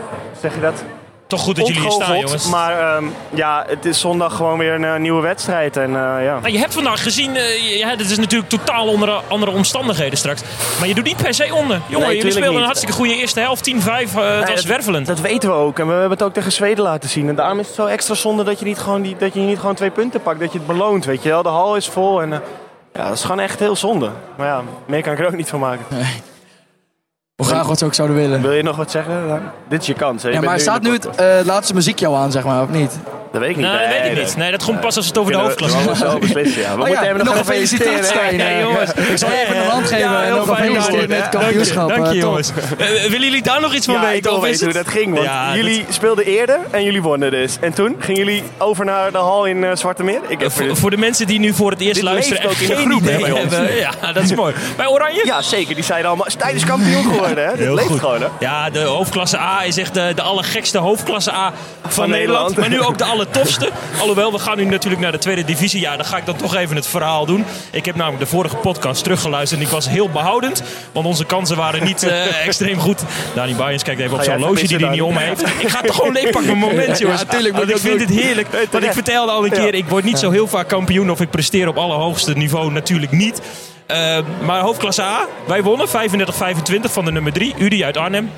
zeg 0.41 0.55
je 0.55 0.61
dat? 0.61 0.85
Toch 1.27 1.41
goed 1.41 1.57
dat 1.57 1.67
jullie 1.67 1.83
hier 1.83 1.91
staan, 1.91 2.19
jongens. 2.19 2.49
Maar 2.49 2.79
ehm, 2.79 3.05
ja, 3.31 3.65
het 3.69 3.85
is 3.85 4.01
zondag 4.01 4.37
gewoon 4.37 4.59
weer 4.59 4.73
een 4.85 5.03
nieuwe 5.03 5.23
wedstrijd. 5.23 5.77
En, 5.77 5.91
ja. 5.91 6.39
Nou, 6.41 6.49
je 6.51 6.59
hebt 6.59 6.75
vandaag 6.75 7.03
gezien, 7.03 7.37
eh 7.37 7.79
ja, 7.79 7.97
dit 7.97 8.11
is 8.11 8.19
natuurlijk 8.19 8.51
totaal 8.51 8.87
onder 8.87 9.21
andere 9.29 9.51
omstandigheden 9.53 10.19
straks. 10.19 10.43
Maar 10.79 10.89
je 10.89 10.95
doet 10.95 11.05
niet 11.05 11.23
per 11.23 11.35
se 11.35 11.55
onder. 11.55 11.81
Jongen, 11.87 12.17
jullie 12.17 12.31
speelden 12.33 12.55
een 12.61 12.65
hartstikke 12.65 12.95
goede 12.95 13.15
eerste 13.17 13.41
helft. 13.41 13.65
10-5, 13.65 13.89
eh, 13.89 13.97
het 13.97 14.15
Nee, 14.15 14.41
was 14.41 14.49
dat- 14.55 14.65
wervelend. 14.65 15.07
Dat 15.07 15.21
weten 15.21 15.49
we 15.49 15.55
ook. 15.55 15.79
En 15.79 15.87
we 15.87 15.93
hebben 15.93 16.11
het 16.11 16.23
ook 16.23 16.33
tegen 16.33 16.53
Zweden 16.53 16.85
laten 16.85 17.09
zien. 17.09 17.29
En 17.29 17.35
daarom 17.35 17.59
is 17.59 17.67
het 17.67 17.75
zo 17.75 17.87
extra 17.87 18.15
zonde 18.15 18.43
dat 18.45 18.59
je 18.59 18.65
niet 18.65 18.79
gewoon, 18.79 19.03
die, 19.03 19.17
dat 19.19 19.35
je 19.35 19.41
niet 19.41 19.59
gewoon 19.59 19.75
twee 19.75 19.91
punten 19.91 20.23
pakt. 20.23 20.41
Dat 20.41 20.53
je 20.53 20.59
het 20.59 20.67
beloont, 20.67 21.05
weet 21.05 21.23
je 21.23 21.29
wel. 21.29 21.43
De 21.43 21.49
hal 21.49 21.77
is 21.77 21.89
vol 21.89 22.23
en 22.23 22.43
ja, 22.97 23.05
dat 23.05 23.15
is 23.15 23.25
gewoon 23.25 23.41
echt 23.41 23.59
heel 23.59 23.77
zonde. 23.77 24.11
Maar 24.37 24.47
ja, 24.47 24.63
meer 24.87 25.03
kan 25.03 25.13
ik 25.13 25.19
er 25.19 25.27
ook 25.27 25.37
niet 25.37 25.49
van 25.49 25.61
maken. 25.61 25.85
Hoe 27.37 27.47
graag 27.47 27.67
wat 27.67 27.79
ze 27.79 27.85
ook 27.85 27.95
zouden 27.95 28.17
willen. 28.17 28.43
Wil 28.43 28.53
je 28.53 28.63
nog 28.63 28.77
wat 28.77 28.91
zeggen? 28.91 29.29
Dan? 29.29 29.41
Dit 29.69 29.81
is 29.81 29.87
je 29.87 29.95
kans. 29.95 30.23
Hè? 30.23 30.29
Je 30.29 30.35
Ja, 30.35 30.41
maar 30.41 30.55
nu 30.55 30.61
staat 30.61 30.83
nu 30.83 30.93
het 30.93 31.07
eh, 31.15 31.27
laatste 31.45 31.75
muziekje 31.75 32.07
al 32.07 32.17
aan, 32.17 32.31
zeg 32.33 32.45
maar, 32.45 32.63
of 32.63 32.69
niet? 32.69 32.99
Dat 33.33 33.41
weet 33.41 33.51
ik 33.51 33.57
niet. 33.57 33.67
Nee, 33.67 33.79
dat 33.79 33.89
weet 34.03 34.19
ik 34.19 34.25
niet. 34.25 34.37
Nee, 34.37 34.51
dat 34.51 34.65
komt 34.65 34.81
pas 34.81 34.97
als 34.97 35.07
het 35.07 35.19
over 35.19 35.33
de 35.33 35.39
Kunnen 35.39 35.57
hoofdklasse 35.59 36.07
zo 36.07 36.19
beslissen, 36.19 36.61
ja. 36.63 36.67
We 36.69 36.73
Oh 36.73 36.79
moeten 36.79 36.95
ja, 37.05 37.15
hem 37.15 37.17
nog, 37.25 37.37
een. 37.49 38.05
Stijn. 38.05 38.37
Ja, 38.39 38.59
jongens. 38.61 38.93
Ik 38.93 39.17
zal 39.19 39.29
even 39.31 39.57
een 39.57 39.67
hand 39.71 39.83
geven 39.87 39.99
Ja, 39.99 40.19
en 40.21 40.25
heel 40.27 40.37
nog 40.37 40.49
een 40.49 40.55
fijn 40.57 40.69
feliciteerd 40.69 41.01
hoor. 41.01 41.09
met 41.09 41.23
het 41.23 41.33
Dank 41.33 41.33
je, 41.33 41.39
kampioenschap. 41.39 41.89
Dank 41.89 42.01
je, 42.01 42.05
eh, 42.05 42.11
top. 42.11 42.21
jongens. 42.21 42.51
Eh, 42.79 42.87
willen 43.11 43.21
jullie 43.27 43.43
daar 43.43 43.61
nog 43.61 43.75
iets 43.75 43.87
van 43.87 43.95
Ja, 43.95 44.01
ik 44.03 44.07
weten? 44.09 44.31
wil 44.31 44.39
of 44.39 44.45
is 44.45 44.51
weten 44.51 44.65
hoe 44.67 44.75
dat 44.85 44.89
ging. 44.93 45.13
Want 45.15 45.25
Ja, 45.27 45.55
jullie 45.57 45.85
speelden 45.89 46.25
eerder 46.25 46.59
en 46.71 46.83
jullie 46.85 47.03
wonnen 47.03 47.31
dus. 47.31 47.57
En 47.61 47.73
toen 47.73 47.97
gingen 47.99 48.25
jullie 48.25 48.43
over 48.59 48.85
naar 48.85 49.13
de 49.13 49.19
hal 49.19 49.45
in 49.47 49.77
Zwarte 49.77 50.03
Meer. 50.03 50.21
Ik 50.29 50.41
heb 50.41 50.53
Voor, 50.53 50.77
voor 50.77 50.91
de 50.91 50.97
mensen 50.97 51.27
die 51.27 51.39
nu 51.39 51.53
voor 51.53 51.71
het 51.71 51.81
eerst 51.81 51.95
Dit 51.95 52.03
luisteren 52.05 52.43
en 52.43 52.49
leeft 52.49 52.61
ook 52.63 52.69
in 52.69 52.75
de 52.77 52.83
geen 52.83 52.91
groep, 52.91 53.03
hè, 53.05 53.17
idee 53.17 53.31
bij 53.31 53.41
ons. 53.43 53.55
hebben. 53.57 53.77
Ja, 53.77 54.13
dat 54.13 54.23
is 54.23 54.35
mooi. 54.35 54.55
Bij 54.77 54.87
Oranje? 54.87 55.23
Ja, 55.25 55.43
zeker. 55.43 55.75
Die 55.75 55.85
zeiden 55.85 56.09
allemaal, 56.09 56.31
Stijn 56.31 56.55
is 56.55 56.65
kampioen 56.65 57.03
geworden. 57.03 57.26
Hè? 57.35 57.51
Dit 57.51 57.59
Heel 57.59 57.75
leeft 57.75 57.89
goed. 57.89 57.99
gewoon, 58.01 58.21
hè? 58.21 58.27
Ja, 58.41 58.71
de 58.71 58.81
hoofdklasse 58.81 59.39
A 59.39 59.65
is 59.65 59.77
echt 59.77 59.95
de, 59.95 60.13
de 60.15 60.23
allergekste 60.23 60.79
hoofdklasse 60.79 61.33
A 61.33 61.53
van, 61.83 61.91
Van 61.93 62.11
Nederland. 62.11 62.49
Nederland. 62.49 62.57
Maar 62.57 62.69
nu 62.69 62.81
ook 62.81 62.99
de 62.99 63.05
allertofste. 63.05 63.71
Alhoewel, 64.01 64.33
we 64.33 64.39
gaan 64.39 64.57
nu 64.57 64.65
natuurlijk 64.65 65.03
naar 65.03 65.13
de 65.13 65.19
tweede 65.19 65.45
divisie. 65.45 65.81
Ja, 65.81 65.97
dan 65.97 66.05
ga 66.07 66.17
ik 66.17 66.27
dan 66.27 66.37
toch 66.37 66.55
even 66.57 66.77
het 66.77 66.87
verhaal 66.87 67.27
doen. 67.27 67.45
Ik 67.71 67.85
heb 67.85 67.95
namelijk 67.95 68.23
de 68.23 68.29
vorige 68.29 68.57
podcast 68.57 69.03
teruggeluisterd 69.03 69.61
en 69.61 69.67
ik 69.67 69.73
was 69.73 69.89
heel 69.89 70.09
behoudend. 70.09 70.63
Want 70.93 71.07
onze 71.07 71.25
kansen 71.25 71.57
waren 71.57 71.85
niet 71.85 72.03
eh, 72.03 72.47
extreem 72.47 72.79
goed. 72.79 73.03
Dani 73.35 73.55
Bayens 73.55 73.83
kijkt 73.83 74.01
even 74.01 74.17
op 74.17 74.23
jij 74.23 74.37
horloge 74.37 74.67
die 74.67 74.77
hij 74.77 74.89
niet 74.89 75.03
om 75.03 75.17
heeft. 75.17 75.41
Ik 75.41 75.69
ga 75.69 75.81
toch 75.81 75.97
gewoon 75.97 76.13
leeg 76.13 76.31
pakken 76.31 76.59
mijn 76.59 76.59
moment, 76.59 76.99
jongens. 77.01 77.21
Ja, 77.21 77.27
tuurlijk, 77.27 77.57
Want 77.57 77.71
ik 77.71 77.79
vind 77.79 78.01
het 78.01 78.11
heerlijk. 78.11 78.49
Want 78.71 78.85
ik 78.85 78.93
vertelde 78.93 79.33
al 79.33 79.45
een 79.45 79.51
keer, 79.51 79.75
ik 79.75 79.89
word 79.89 80.05
niet 80.05 80.19
zo 80.19 80.31
heel 80.31 80.47
vaak 80.47 80.69
kampioen 80.69 81.11
of 81.11 81.21
ik 81.21 81.31
presteer 81.31 81.69
op 81.69 81.77
allerhoogste 81.77 82.33
niveau 82.33 82.73
natuurlijk 82.73 83.13
niet. 83.13 83.41
Eh, 83.87 84.19
maar 84.45 84.61
hoofdklasse 84.61 85.03
A, 85.03 85.27
wij 85.47 85.63
wonnen 85.63 85.89
35-25 85.89 86.93
van 86.93 87.05
de 87.05 87.13
nummer 87.13 87.33
3, 87.33 87.55
Udi 87.59 87.85
uit 87.85 87.97
Arnhem. 87.97 88.31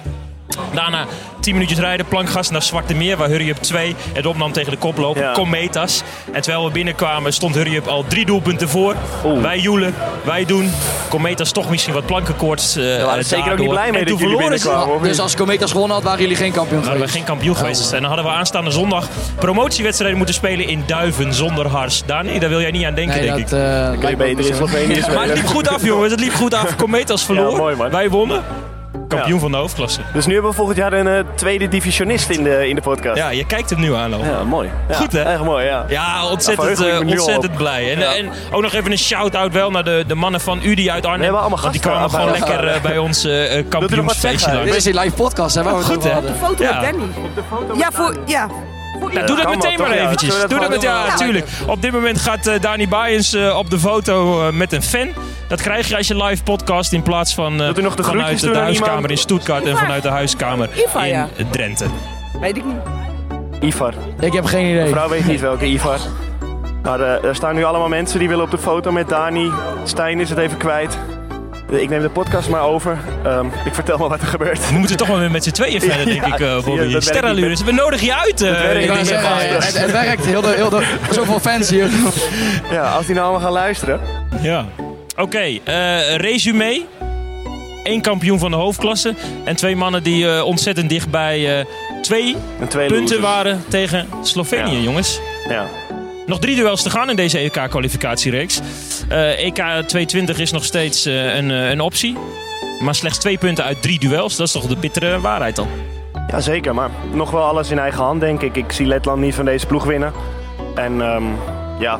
Daarna 0.74 1.04
10 1.40 1.52
minuutjes 1.52 1.78
rijden, 1.78 2.06
plankgas 2.06 2.50
naar 2.50 2.62
Zwarte 2.62 2.94
Meer, 2.94 3.16
waar 3.16 3.28
Hurry 3.28 3.48
Up 3.48 3.56
2 3.56 3.94
het 4.12 4.26
opnam 4.26 4.52
tegen 4.52 4.72
de 4.72 4.78
koploper 4.78 5.22
Ja. 5.22 5.32
Cometas. 5.32 6.02
En 6.32 6.42
terwijl 6.42 6.64
we 6.64 6.70
binnenkwamen 6.70 7.32
stond 7.32 7.54
Hurry 7.54 7.76
Up 7.76 7.86
al 7.86 8.04
drie 8.08 8.26
doelpunten 8.26 8.68
voor. 8.68 8.94
Oeh. 9.24 9.42
Wij 9.42 9.58
joelen, 9.58 9.94
wij 10.24 10.44
doen. 10.44 10.70
Cometas 11.08 11.52
toch 11.52 11.70
misschien 11.70 11.94
wat 11.94 12.06
plankenkoorts. 12.06 12.76
eh 12.76 12.84
Daar 12.84 13.06
waren 13.06 13.22
ze 13.24 13.28
zeker 13.28 13.52
ook 13.52 13.58
niet 13.58 13.68
blij 13.68 13.90
mee 13.90 14.00
En 14.00 14.06
dat 14.06 14.18
toen 14.18 14.28
verloren 14.28 14.58
ze. 14.58 14.98
Dus 15.02 15.18
als 15.20 15.34
Cometas 15.36 15.70
gewonnen 15.70 15.96
had, 15.96 16.04
waren 16.04 16.20
jullie 16.20 16.36
geen 16.36 16.52
kampioen 16.52 16.78
hadden 16.78 16.92
we 16.92 16.98
geweest. 16.98 17.16
geen 17.16 17.24
kampioen 17.36 17.56
geweest. 17.56 17.92
En 17.92 17.98
dan 18.00 18.10
hadden 18.10 18.24
we 18.24 18.30
aanstaande 18.38 18.70
zondag 18.70 19.08
promotiewedstrijden 19.34 20.16
moeten 20.16 20.34
spelen 20.34 20.68
in 20.68 20.82
Duiven 20.86 21.34
zonder 21.34 21.66
Hars. 21.68 22.02
Dani, 22.06 22.38
daar 22.38 22.48
wil 22.48 22.60
jij 22.60 22.70
niet 22.70 22.84
aan 22.84 22.94
denken, 22.94 23.16
Nee, 23.16 23.26
denk 23.26 23.38
ik. 23.38 23.48
dat 23.48 23.58
eh, 24.02 24.10
je 24.10 24.16
beter 24.16 24.36
niet 24.36 24.46
in. 24.48 24.54
Slovenië 24.54 25.00
Maar 25.14 25.24
het 25.26 25.34
liep 25.36 25.46
goed 25.46 25.68
af, 25.68 25.84
jongens. 25.84 26.10
Het 26.10 26.20
liep 26.20 26.34
goed 26.34 26.54
af. 26.54 26.76
Cometas 26.76 27.24
verloor. 27.26 27.50
Ja, 27.50 27.56
mooi, 27.56 27.76
man. 27.76 27.90
Wij 27.90 28.10
wonnen. 28.10 28.42
Kampioen 29.08 29.34
Ja. 29.34 29.40
van 29.40 29.50
de 29.50 29.56
hoofdklasse. 29.56 30.00
Dus 30.12 30.26
nu 30.26 30.32
hebben 30.32 30.50
we 30.50 30.56
volgend 30.56 30.76
jaar 30.78 30.92
een 30.92 31.06
eh, 31.08 31.20
tweede 31.34 31.68
divisionist 31.68 32.28
in 32.30 32.42
de, 32.42 32.68
in 32.68 32.74
de 32.74 32.80
podcast. 32.80 33.16
Ja, 33.16 33.28
je 33.30 33.46
kijkt 33.46 33.70
hem 33.70 33.80
nu 33.80 33.94
aan 33.94 34.14
al. 34.14 34.24
Ja, 34.24 34.44
mooi. 34.44 34.70
Ja, 34.88 34.94
Goed, 34.94 35.12
hè? 35.12 35.22
Echt 35.22 35.42
mooi, 35.44 35.64
ja. 35.66 35.84
Ja, 35.88 36.26
ontzettend, 36.26 36.80
eh, 36.80 36.98
ontzettend 37.00 37.52
op. 37.52 37.56
blij. 37.56 37.92
En, 37.92 37.98
Ja. 37.98 38.14
en 38.14 38.30
ook 38.52 38.62
nog 38.62 38.72
even 38.72 38.90
een 38.90 38.98
shout-out 38.98 39.52
wel 39.52 39.70
naar 39.70 39.84
de, 39.84 40.04
de 40.06 40.14
mannen 40.14 40.40
van 40.40 40.60
Udi 40.62 40.90
uit 40.90 41.04
Arnhem. 41.04 41.18
We 41.18 41.24
hebben 41.24 41.40
allemaal 41.40 41.60
Want 41.60 41.72
die 41.72 41.82
kwamen 41.82 42.10
gewoon 42.10 42.30
lekker 42.30 42.66
eh, 42.66 42.80
bij 42.82 42.98
ons 42.98 43.24
eh, 43.24 43.58
eh, 43.58 43.64
kampioensfeestje 43.68 44.50
langs. 44.52 44.64
Dit 44.66 44.74
is 44.74 44.84
die 44.84 44.98
live 45.00 45.14
podcast, 45.14 45.54
hè? 45.54 45.62
Waar 45.62 45.72
we 45.72 45.78
het 45.78 45.88
Goed, 45.88 46.04
hè? 46.04 46.10
hadden. 46.10 46.34
foto 46.36 46.62
Ja. 46.62 46.80
met 46.80 46.90
Danny. 46.90 47.06
Ja, 47.78 47.88
voor, 47.92 48.16
ja. 48.26 48.46
Nou, 49.12 49.26
doe 49.26 49.36
dat 49.36 49.48
meteen 49.48 49.78
maar 49.78 49.90
eventjes. 49.90 50.34
doe 50.48 50.58
dat 50.60 50.68
met, 50.68 50.82
ja, 50.82 51.06
natuurlijk. 51.06 51.46
Op 51.66 51.82
dit 51.82 51.92
moment 51.92 52.18
gaat 52.20 52.46
eh, 52.46 52.60
Dani 52.60 52.88
Bayens 52.88 53.32
eh, 53.34 53.56
op 53.58 53.70
de 53.70 53.78
foto 53.78 54.46
eh, 54.46 54.52
met 54.52 54.72
een 54.72 54.82
fan. 54.82 55.08
Dat 55.48 55.60
krijg 55.60 55.88
je 55.88 55.96
als 55.96 56.08
je 56.08 56.24
live 56.24 56.42
podcast 56.42 56.92
in 56.92 57.02
plaats 57.02 57.34
van 57.34 57.52
eh, 57.52 57.58
Wilt 57.58 57.78
u 57.78 57.82
nog 57.82 57.94
de 57.94 58.02
vanuit 58.02 58.40
de 58.40 58.56
huiskamer 58.56 59.10
in 59.10 59.18
Stuttgart 59.18 59.66
en 59.66 59.76
vanuit 59.76 60.02
de 60.02 60.08
huiskamer 60.08 60.68
Ivar, 60.74 61.02
in 61.06 61.08
ja. 61.08 61.28
Drenthe. 61.50 61.86
Weet 62.40 62.56
ik 62.56 62.64
niet. 62.64 62.76
Ivar. 63.60 63.94
Ik 64.20 64.32
heb 64.32 64.44
geen 64.44 64.70
idee. 64.70 64.82
Mevrouw 64.84 65.08
weet 65.08 65.26
niet 65.26 65.40
welke 65.40 65.66
Ivar. 65.66 65.98
Maar 66.82 67.00
eh, 67.00 67.24
er 67.24 67.34
staan 67.34 67.54
nu 67.54 67.64
allemaal 67.64 67.88
mensen 67.88 68.18
die 68.18 68.28
willen 68.28 68.44
op 68.44 68.50
de 68.50 68.58
foto 68.58 68.92
met 68.92 69.08
Dani. 69.08 69.50
Stijn 69.84 70.20
is 70.20 70.30
het 70.30 70.38
even 70.38 70.56
kwijt. 70.56 70.98
Ik 71.70 71.88
neem 71.88 72.02
de 72.02 72.08
podcast 72.08 72.48
maar 72.48 72.62
over. 72.62 72.98
Ehm, 73.24 73.46
ik 73.64 73.74
vertel 73.74 73.98
maar 73.98 74.08
wat 74.08 74.20
er 74.20 74.26
gebeurt. 74.26 74.70
We 74.70 74.78
moeten 74.78 74.96
toch 74.96 75.08
wel 75.08 75.18
weer 75.18 75.30
met 75.30 75.44
z'n 75.44 75.50
tweeën 75.50 75.80
verder, 75.80 76.04
denk 76.06 76.20
Ja, 76.26 76.34
ik, 76.34 76.40
eh 76.40 76.64
Bobby. 76.64 76.86
werkt 76.90 77.04
Sterrenlures, 77.04 77.62
we 77.62 77.72
nodigen 77.72 78.06
je 78.06 78.14
uit. 78.16 78.42
eh, 78.42 78.50
werkt 78.52 79.64
het, 79.64 79.78
het 79.78 79.90
werkt. 79.90 80.24
Heel 80.24 80.40
de, 80.40 80.52
heel 80.56 80.70
de, 80.70 80.86
zoveel 81.10 81.40
fans 81.40 81.70
hier. 81.70 81.88
Ja, 82.70 82.90
als 82.92 83.06
die 83.06 83.14
nou 83.14 83.26
allemaal 83.26 83.44
gaan 83.46 83.52
luisteren. 83.56 84.00
Ja. 84.42 84.64
Oké, 85.16 85.38
eh, 85.64 86.16
resume. 86.16 86.84
Eén 87.82 88.00
kampioen 88.00 88.38
van 88.38 88.50
de 88.50 88.56
hoofdklasse. 88.56 89.14
En 89.44 89.56
twee 89.56 89.76
mannen 89.76 90.02
die 90.02 90.44
ontzettend 90.44 90.88
dicht 90.88 91.10
bij 91.10 91.58
eh, 91.58 91.64
twee 92.02 92.36
En 92.60 92.68
twee 92.68 92.86
punten 92.88 93.16
losers. 93.16 93.20
waren 93.34 93.64
tegen 93.68 94.08
Slovenië, 94.22 94.76
Ja. 94.76 94.82
jongens. 94.82 95.20
Ja. 95.48 95.66
Nog 96.26 96.38
drie 96.38 96.56
duels 96.56 96.82
te 96.82 96.90
gaan 96.90 97.10
in 97.10 97.16
deze 97.16 97.38
EK-kwalificatiereeks. 97.38 98.60
Eh, 99.08 99.44
EK 99.44 99.54
220 99.54 100.38
is 100.38 100.52
nog 100.52 100.64
steeds 100.64 101.06
eh, 101.06 101.34
een, 101.36 101.50
eh, 101.50 101.70
een 101.70 101.80
optie. 101.80 102.16
Maar 102.80 102.94
slechts 102.94 103.18
twee 103.18 103.38
punten 103.38 103.64
uit 103.64 103.82
drie 103.82 103.98
duels. 103.98 104.36
Dat 104.36 104.46
is 104.46 104.52
toch 104.52 104.66
de 104.66 104.76
bittere 104.76 105.20
waarheid 105.20 105.56
dan? 105.56 105.68
ja, 106.30 106.40
zeker. 106.40 106.74
Maar 106.74 106.90
nog 107.12 107.30
wel 107.30 107.42
alles 107.42 107.70
in 107.70 107.78
eigen 107.78 108.02
hand, 108.02 108.20
denk 108.20 108.42
ik. 108.42 108.56
Ik 108.56 108.72
zie 108.72 108.86
Letland 108.86 109.20
niet 109.20 109.34
van 109.34 109.44
deze 109.44 109.66
ploeg 109.66 109.84
winnen. 109.84 110.12
En 110.74 111.00
ehm, 111.00 111.24
ja, 111.78 111.98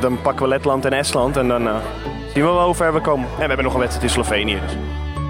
dan 0.00 0.22
pakken 0.22 0.42
we 0.42 0.48
Letland 0.48 0.84
en 0.84 0.92
Estland. 0.92 1.36
En 1.36 1.48
dan 1.48 1.68
zien 2.34 2.42
we 2.44 2.50
wel 2.50 2.64
hoe 2.64 2.74
ver 2.74 2.92
we 2.92 3.00
komen. 3.00 3.28
En 3.28 3.40
we 3.40 3.46
hebben 3.46 3.64
nog 3.64 3.74
een 3.74 3.80
wedstrijd 3.80 4.06
in 4.06 4.24
Slovenië. 4.24 4.58
Dus. 4.66 4.76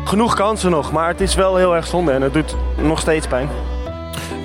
Genoeg 0.05 0.35
kansen 0.35 0.71
nog, 0.71 0.93
maar 0.93 1.09
het 1.09 1.21
is 1.21 1.35
wel 1.35 1.57
heel 1.57 1.75
erg 1.75 1.87
zonde. 1.87 2.13
En 2.13 2.23
het 2.23 2.33
doet 2.33 2.57
nog 2.83 3.01
steeds 3.01 3.27
pijn. 3.27 3.49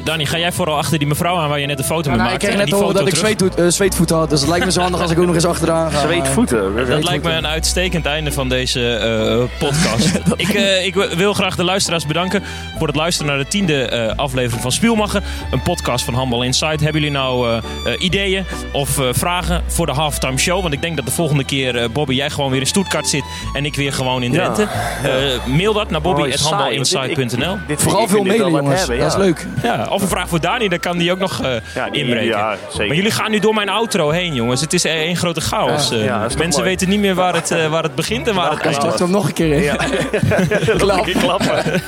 Dani, 0.05 0.25
ga 0.25 0.37
jij 0.37 0.51
vooral 0.51 0.77
achter 0.77 0.97
die 0.99 1.07
mevrouw 1.07 1.37
aan 1.37 1.49
waar 1.49 1.59
je 1.59 1.65
net 1.65 1.79
een 1.79 1.85
foto 1.85 2.09
Nou, 2.09 2.21
mee 2.21 2.25
ik 2.25 2.31
maakte? 2.31 2.45
kreeg 2.47 2.59
En 2.59 2.69
net 2.69 2.79
horen 2.79 2.95
dat 2.95 3.07
ik 3.07 3.15
zweetvoet, 3.15 3.55
eh, 3.55 3.65
zweetvoeten 3.67 4.15
had. 4.17 4.29
Dus 4.29 4.39
het 4.39 4.49
lijkt 4.49 4.65
me 4.65 4.71
zo 4.71 4.81
handig 4.81 5.01
als 5.01 5.11
ik 5.11 5.19
ook 5.19 5.25
nog 5.25 5.35
eens 5.35 5.45
achteraan 5.45 5.91
ga. 5.91 5.99
Zweetvoeten. 5.99 6.87
Dat 6.87 7.03
lijkt 7.03 7.23
me 7.23 7.31
een 7.31 7.47
uitstekend 7.47 8.05
einde 8.05 8.31
van 8.31 8.49
deze 8.49 8.95
eh, 8.95 9.67
podcast. 9.67 10.19
ik, 10.47 10.49
eh, 10.53 10.85
ik 10.85 10.93
wil 10.93 11.33
graag 11.33 11.55
de 11.55 11.63
luisteraars 11.63 12.05
bedanken 12.05 12.43
voor 12.77 12.87
het 12.87 12.95
luisteren 12.95 13.31
naar 13.31 13.43
de 13.43 13.47
tiende 13.49 13.87
eh, 13.87 14.15
aflevering 14.17 14.61
van 14.61 14.71
Spielmacher. 14.71 15.23
Een 15.51 15.61
podcast 15.61 16.05
van 16.05 16.13
Handbal 16.13 16.43
Insight. 16.43 16.81
Hebben 16.81 17.01
jullie 17.01 17.17
nou 17.17 17.49
eh, 17.49 17.57
eh, 17.93 18.01
ideeën 18.01 18.45
of 18.71 18.99
eh, 18.99 19.05
vragen 19.11 19.63
voor 19.67 19.85
de 19.85 19.91
halftime 19.91 20.37
show? 20.37 20.61
Want 20.61 20.73
ik 20.73 20.81
denk 20.81 20.95
dat 20.95 21.05
de 21.05 21.11
volgende 21.11 21.43
keer, 21.43 21.77
eh, 21.77 21.89
Bobby, 21.93 22.15
jij 22.15 22.29
gewoon 22.29 22.51
weer 22.51 22.59
in 22.59 22.67
Stuttgart 22.67 23.07
zit 23.07 23.23
en 23.53 23.65
ik 23.65 23.75
weer 23.75 23.93
gewoon 23.93 24.23
in 24.23 24.31
Ja. 24.33 24.49
Drenthe. 24.51 24.63
Eh, 25.03 25.45
mail 25.55 25.73
dat 25.73 25.89
naar 25.89 26.01
bobby.handbalinsight.nl. 26.01 27.57
dit- 27.67 27.81
Vooral 27.81 28.01
ik 28.03 28.09
veel 28.09 28.23
mailen, 28.23 28.51
jongens. 28.51 28.79
hebben, 28.79 28.97
Dat 28.99 29.07
is 29.07 29.13
ja. 29.13 29.19
leuk. 29.19 29.47
Ja, 29.63 29.87
of 29.95 30.01
een 30.01 30.07
vraag 30.07 30.27
voor 30.27 30.39
Dani, 30.41 30.67
dan 30.67 30.79
kan 30.79 30.97
die 30.97 31.11
ook 31.11 31.19
nog 31.19 31.41
eh, 31.43 31.51
Ja, 31.75 31.89
die- 31.89 32.01
inbreken. 32.01 32.25
ja, 32.25 32.57
zeker. 32.69 32.87
Maar 32.87 32.95
jullie 32.95 33.11
gaan 33.11 33.31
nu 33.31 33.39
door 33.39 33.53
mijn 33.53 33.69
outro 33.69 34.09
heen, 34.09 34.33
jongens. 34.33 34.61
Het 34.61 34.73
is 34.73 34.85
één 34.85 35.15
grote 35.15 35.41
chaos. 35.41 35.89
Ja. 35.89 35.95
eh. 35.97 36.19
Mensen 36.19 36.49
mooi. 36.49 36.63
weten 36.63 36.89
niet 36.89 36.99
meer 36.99 37.15
waar 37.15 37.33
het, 37.33 37.51
eh, 37.51 37.67
waar 37.67 37.83
het 37.83 37.95
begint 37.95 38.27
en 38.27 38.35
waar 38.35 38.49
het 38.51 38.59
eindigt. 38.59 38.81
stort 38.83 38.99
hem 38.99 39.09
nog 39.09 39.27
een 39.27 39.33
keer 39.33 39.51
in. 39.51 39.61
Ja. 39.61 39.75
Klap. 40.77 41.07
Ik 41.07 41.15
klappen. 41.17 41.81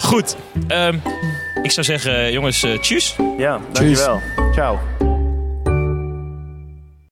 Goed. 0.00 0.36
Ehm, 0.68 0.96
ik 1.62 1.70
zou 1.70 1.86
zeggen, 1.86 2.32
jongens, 2.32 2.66
tjus. 2.80 3.16
Ja, 3.38 3.58
dankjewel. 3.72 4.20
Ciao. 4.54 4.78